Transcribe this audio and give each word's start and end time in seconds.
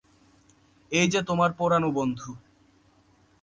এই 0.91 1.07
যে 1.07 1.21
তোমার 1.23 1.49
পুরানো 1.53 1.89
বন্ধু। 1.91 2.29